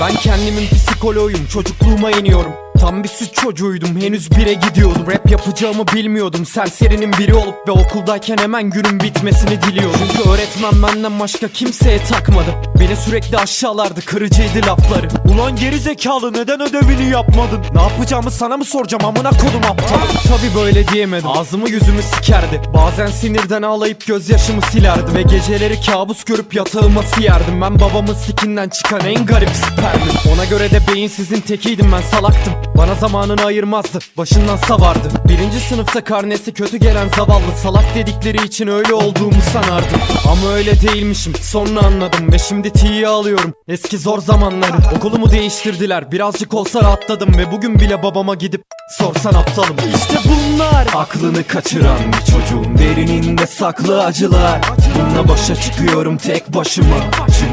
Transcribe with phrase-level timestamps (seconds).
[0.00, 2.65] Ben kendimin psikoloğuyum çocukluğuma iniyorum.
[2.80, 5.06] Tam bir süt çocuğuydum henüz bire gidiyordum.
[5.06, 10.00] Rap yapacağımı bilmiyordum Serserinin biri olup ve okuldayken hemen günün bitmesini diliyordum.
[10.12, 12.50] Çünkü öğretmen benden başka kimseye takmadı.
[12.80, 15.08] Beni sürekli aşağılardı kırıcıydı lafları.
[15.34, 17.64] Ulan geri zekalı neden ödevini yapmadın?
[17.74, 19.98] Ne yapacağımı sana mı soracağım amına kodum aptal?
[20.28, 21.28] Tabi böyle diyemedim.
[21.28, 22.60] Ağzımı yüzümü sikerdi.
[22.74, 27.60] Bazen sinirden ağlayıp gözyaşımı silerdi Ve geceleri kabus görüp yatağıma siyerdim.
[27.60, 32.52] Ben babamın sikinden çıkan en garip spermim göre de beyinsizin tekiydim ben salaktım.
[32.78, 35.08] Bana zamanını ayırmazdı Başından savardı.
[35.28, 40.00] Birinci sınıfta karnesi kötü gelen zavallı Salak dedikleri için öyle olduğumu sanardım.
[40.28, 43.54] Ama öyle değilmişim Sonra anladım ve şimdi T'yi alıyorum.
[43.68, 46.12] Eski zor zamanları Okulumu değiştirdiler.
[46.12, 48.62] Birazcık olsa rahatladım Ve bugün bile babama gidip
[48.98, 49.76] Sorsan aptalım.
[49.96, 50.86] İşte bunlar.
[50.94, 54.60] Aklını kaçıran bir çocuğum Derininde saklı acılar.
[54.94, 56.96] Bununla başa çıkıyorum tek başıma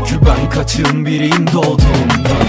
[0.08, 2.44] Çünkü ben kaçığın biriyim doğduğumdan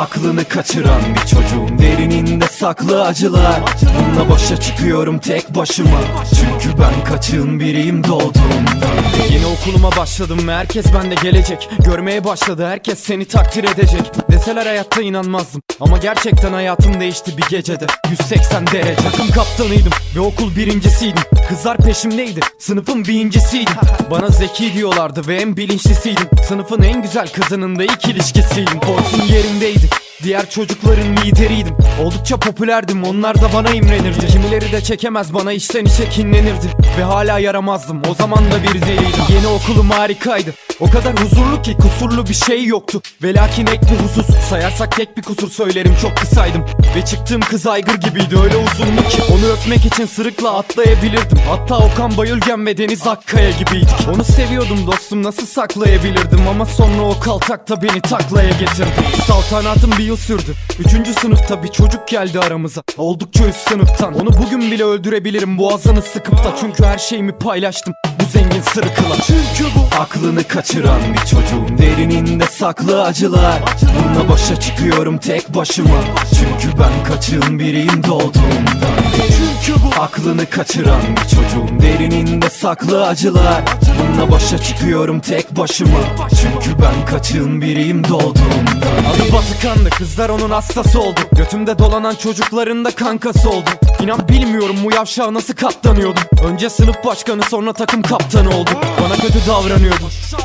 [0.00, 1.78] Aklını kaçıran bir çocuğum.
[1.78, 3.60] Derininde saklı acılar.
[3.82, 6.00] Bununla başa çıkıyorum tek başıma.
[6.30, 8.90] Çünkü ben kaçığın biriyim doğduğumdan
[9.30, 11.70] Yeni okuluma başladım ve herkes bende gelecek.
[11.84, 14.12] Görmeye başladı herkes seni takdir edecek.
[14.30, 15.62] Deseler hayatta inanmazdım.
[15.80, 17.86] Ama gerçekten hayatım değişti bir gecede.
[18.10, 19.02] 180 derece.
[19.10, 23.74] Takım kaptanıydım ve okul birincisiydim Kızlar peşimdeydi sınıfın birincisiydim.
[24.10, 26.28] Bana zeki diyorlardı ve en bilinçlisiydim.
[26.48, 28.80] Sınıfın en güzel kızının da ilk ilişkisiydim.
[28.80, 29.88] Korsun yerimdeydi
[30.22, 31.76] Diğer çocukların lideriydim.
[32.04, 34.26] Oldukça popülerdim onlar da bana imrenirdi.
[34.26, 36.66] Kimileri de çekemez bana içten içe kinlenirdi.
[36.98, 39.24] Ve hala yaramazdım o zaman da bir deliydim.
[39.34, 43.02] Yeni okulum harikaydı O kadar huzurlu ki kusurlu bir şey yoktu.
[43.22, 45.96] Ve lakin ek bir husus Sayarsak tek bir kusur söylerim.
[46.02, 46.64] Çok kısaydım
[46.96, 48.38] Ve çıktığım kız aygır gibiydi.
[48.44, 49.22] Öyle uzundu ki?
[49.32, 51.38] Onu öpmek için sırıkla atlayabilirdim.
[51.48, 54.08] Hatta Okan Bayülgen ve Deniz Akkaya gibiydik.
[54.14, 56.48] Onu seviyordum dostum nasıl saklayabilirdim?
[56.48, 58.90] Ama sonra o kaltakta beni taklaya getirdi.
[59.26, 60.54] Saltanatım bir yıl sürdü.
[60.78, 62.82] Üçüncü sınıfta bir çocuk geldi aramıza.
[62.98, 64.14] Oldukça üst sınıftan.
[64.14, 65.58] Onu bugün bile öldürebilirim.
[65.58, 67.94] Boğazını sıkıp da Çünkü her şeyimi paylaştım
[68.30, 71.78] zengin sırıkla Çünkü bu Aklını kaçıran bir çocuğum.
[71.78, 73.62] Derininde saklı acılar.
[73.82, 76.00] Bununla başa çıkıyorum tek başıma.
[76.30, 78.96] Çünkü ben kaçığın biriyim doğduğumdan.
[79.16, 81.82] Çünkü bu Aklını kaçıran bir çocuğum.
[81.82, 83.62] Derininde saklı acılar.
[83.98, 86.00] Bununla başa çıkıyorum tek başıma.
[86.28, 89.04] Çünkü ben kaçığın biriyim doğduğumdan.
[89.10, 89.90] Adı Batıkan'dı.
[89.90, 91.20] Kızlar onun hastası oldu.
[91.32, 96.22] Götümde dolanan çocukların da kankası oldu İnan bilmiyorum bu yavşağa nasıl katlanıyordum.
[96.44, 98.70] Önce sınıf başkanı sonra takım kaptanı oldu
[99.04, 100.04] Bana kötü davranıyordu.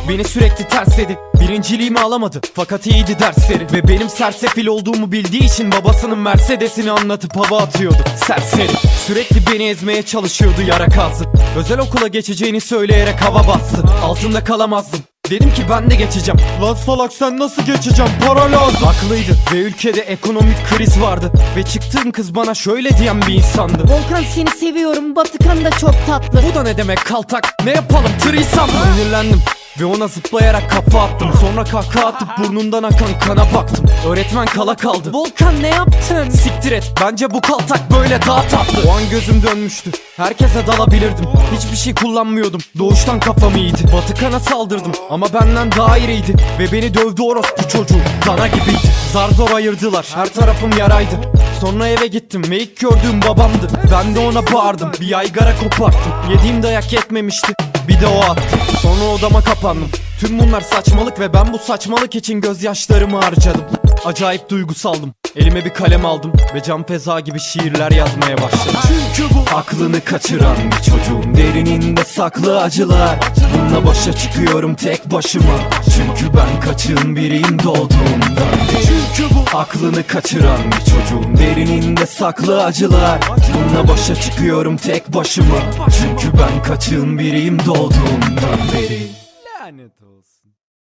[0.09, 2.41] Beni sürekli tersledi Birinciliğimi alamadı.
[2.53, 3.67] Fakat iyiydi dersleri.
[3.73, 7.97] Ve benim sersefil olduğumu bildiği için babasının Mercedes'ini anlatıp hava atıyordu.
[8.27, 8.71] Serseri.
[9.07, 11.25] Sürekli beni ezmeye çalışıyordu yara kazdı
[11.57, 13.83] Özel okula geçeceğini söyleyerek hava bastı.
[14.03, 14.99] Altında kalamazdım
[15.29, 16.39] Dedim ki ben de geçeceğim.
[16.61, 18.83] Lan salak sen nasıl geçeceksin para lazım.
[18.83, 21.31] Haklıydı ve ülkede ekonomik kriz vardı.
[21.55, 23.83] Ve çıktığım kız bana şöyle diyen bir insandı.
[23.83, 25.15] Volkan seni seviyorum.
[25.15, 26.41] Batıkan da çok tatlı.
[26.51, 27.55] Bu da ne demek kaltak?
[27.65, 28.69] Ne yapalım trisam?
[28.95, 29.41] Sinirlendim
[29.79, 31.29] ve ona zıplayarak kafa attım.
[31.41, 33.85] Sonra kahkaha atıp burnundan akan kana baktım.
[34.07, 35.09] Öğretmen kala kaldı.
[35.13, 36.29] Volkan ne yaptın?
[36.29, 38.89] Siktir et bence bu kaltak böyle daha tatlı.
[38.89, 39.91] O an gözüm dönmüştü.
[40.17, 41.25] Herkese dalabilirdim.
[41.57, 42.61] Hiçbir şey kullanmıyordum.
[42.77, 43.83] Doğuştan kafam iyiydi.
[43.93, 44.91] Batıkan'a saldırdım.
[45.09, 47.99] Ama benden daha iriydi Ve beni dövdü orospu çocuğu.
[48.27, 48.87] Dana gibiydi.
[49.13, 50.07] Zar zor ayırdılar.
[50.15, 51.15] Her tarafım yaraydı.
[51.61, 52.43] Sonra eve gittim.
[52.49, 53.67] Ve ilk gördüğüm babamdı.
[53.91, 54.91] Ben de ona bağırdım.
[55.01, 56.13] Bir yaygara koparttım.
[56.31, 57.53] Yediğim dayak yetmemişti
[57.87, 59.89] bir de o attı Sonra odama kapandım.
[60.19, 63.65] Tüm bunlar saçmalık ve ben bu saçmalık için gözyaşlarımı harcadım.
[64.05, 65.13] Acayip duygusaldım.
[65.35, 68.79] Elime bir kalem aldım ve cam peza gibi şiirler yazmaya başladım.
[68.87, 71.35] Çünkü bu Aklını kaçıran bir çocuğum.
[71.37, 73.15] Derininde saklı acılar.
[73.53, 75.53] Bununla başa çıkıyorum tek başıma
[75.95, 78.55] Çünkü ben kaçığın biriyim doğduğumdan.
[78.69, 81.37] Çünkü bu Aklını kaçıran bir çocuğum.
[81.37, 83.19] Derininde saklı acılar.
[83.53, 85.57] Bununla başa çıkıyorum tek başıma.
[86.01, 89.14] Çünkü ben kaçığın biriyim doğduğumdan beri